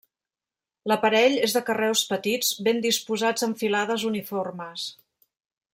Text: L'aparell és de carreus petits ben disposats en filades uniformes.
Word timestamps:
L'aparell 0.91 1.35
és 1.47 1.53
de 1.57 1.61
carreus 1.67 2.03
petits 2.13 2.49
ben 2.69 2.81
disposats 2.89 3.47
en 3.49 3.55
filades 3.61 4.07
uniformes. 4.13 4.89